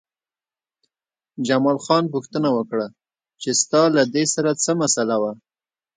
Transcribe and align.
جمال 1.47 1.77
خان 1.85 2.03
پوښتنه 2.13 2.49
وکړه 2.57 2.87
چې 3.41 3.49
ستا 3.61 3.81
له 3.95 4.03
دې 4.13 4.25
سره 4.33 4.51
څه 4.63 4.71
مسئله 4.81 5.15
وه 5.21 5.33